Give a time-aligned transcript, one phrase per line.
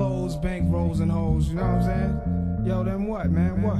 [0.00, 1.50] clothes, bank rolls, and hoes.
[1.50, 2.64] You know what I'm saying?
[2.64, 3.60] Yo, then what, man?
[3.60, 3.76] What?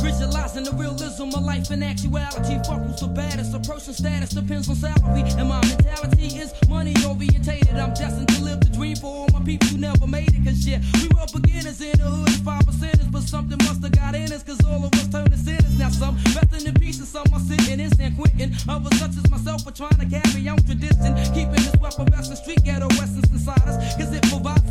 [0.00, 2.56] Visualizing the realism of life and actuality.
[2.64, 3.52] Fuck who's the baddest.
[3.52, 5.20] Approaching status depends on salary.
[5.36, 7.76] And my mentality is money orientated.
[7.76, 10.44] I'm destined to live the dream for all my people who never made it.
[10.44, 13.10] Cause yeah, we were beginners in the hood, five percenters.
[13.12, 14.42] But something must have got in us.
[14.42, 15.78] Cause all of us turned to sinners.
[15.78, 18.52] Now some resting in pieces, some are sitting in San Quentin.
[18.68, 21.12] Others such as myself are trying to carry on tradition.
[21.36, 23.76] Keeping this weapon and street ghetto essence inside us.
[23.96, 24.63] Cause it provides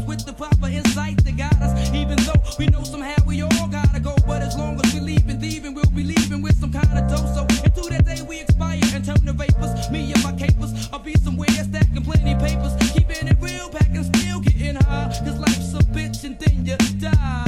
[5.30, 7.27] and thieving, we'll be leaving with some kind of dough.
[7.34, 9.90] So into that day we expire and turn to vapors.
[9.91, 12.73] Me and my capers, I'll be somewhere stacking plenty papers.
[12.94, 15.08] Keeping it real, packing still getting high.
[15.23, 17.45] Cause life's a bitch and then you die.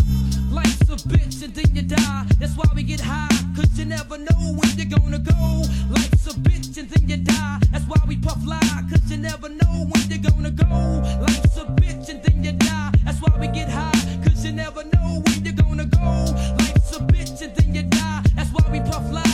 [0.52, 2.26] Life's a bitch and then you die.
[2.40, 3.30] That's why we get high.
[3.56, 5.64] Cause you never know when you're gonna go.
[5.90, 7.35] Life's a bitch and then you die.
[18.56, 19.25] Why we puff lie.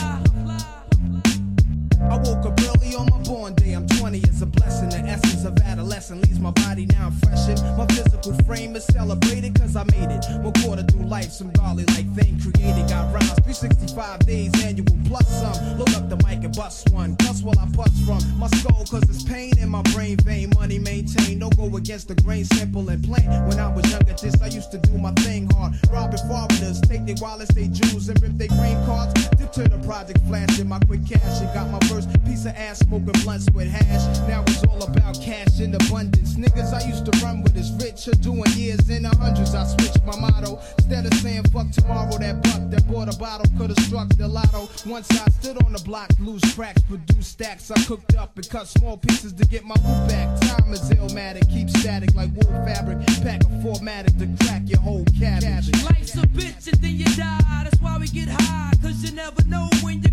[4.12, 4.88] 20, it's a blessing.
[4.90, 7.60] The essence of adolescence leaves my body now freshened.
[7.78, 10.24] My physical frame is celebrated cause I made it.
[10.42, 12.88] More quarter through life, some godly like thing created.
[12.88, 15.78] Got rhymes, 365 days annual plus some.
[15.78, 17.16] Look up the mic and bust one.
[17.16, 20.52] Plus while I bust from my skull cause it's pain in my brain vein.
[20.56, 23.28] Money maintained, no go against the grain, simple and plain.
[23.48, 25.72] When I was younger, this I used to do my thing hard.
[25.90, 29.14] Robbing foreigners, take their wallets, they jewels, and rip their green cards.
[29.38, 32.78] Dip to the project, flashing my quick cash and got my first piece of ass
[32.78, 34.04] smoking blunts with hash.
[34.26, 36.34] Now it's all about cash in abundance.
[36.34, 39.54] Niggas I used to run with is rich, or doing years in the hundreds.
[39.54, 40.58] I switched my motto.
[40.78, 44.66] Instead of saying fuck tomorrow, that buck that bought a bottle could've struck the lotto.
[44.86, 47.70] Once I stood on the block, loose cracks, produce stacks.
[47.70, 50.28] I cooked up and cut small pieces to get my loot back.
[50.40, 52.98] Time is illmatic, keep static like wool fabric.
[53.22, 55.68] Pack a formatic to crack your whole cabbage.
[55.84, 57.71] Life's a bitch and then you die.
[58.02, 58.72] We get high.
[58.82, 60.10] Cause you never know when you're